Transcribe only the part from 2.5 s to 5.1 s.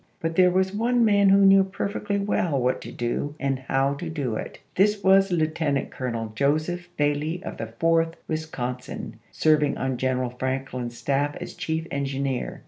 what to do and how to do it. This